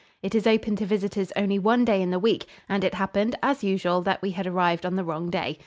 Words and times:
It 0.23 0.33
is 0.33 0.47
open 0.47 0.75
to 0.77 0.85
visitors 0.87 1.31
only 1.35 1.59
one 1.59 1.85
day 1.85 2.01
in 2.01 2.09
the 2.09 2.17
week, 2.17 2.47
and 2.67 2.83
it 2.83 2.95
happened, 2.95 3.35
as 3.43 3.63
usual, 3.63 4.01
that 4.01 4.23
we 4.23 4.31
had 4.31 4.47
arrived 4.47 4.83
on 4.83 4.95
the 4.95 5.03
wrong 5.03 5.29
day. 5.29 5.59